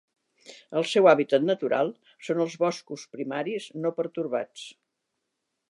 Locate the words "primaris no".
3.17-3.93